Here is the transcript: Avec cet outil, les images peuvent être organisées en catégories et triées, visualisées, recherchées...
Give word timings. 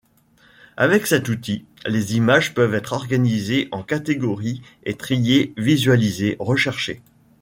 Avec 0.77 1.05
cet 1.05 1.29
outil, 1.29 1.63
les 1.85 2.15
images 2.15 2.55
peuvent 2.55 2.73
être 2.73 2.93
organisées 2.93 3.69
en 3.71 3.83
catégories 3.83 4.63
et 4.83 4.95
triées, 4.97 5.53
visualisées, 5.57 6.37
recherchées... 6.39 7.03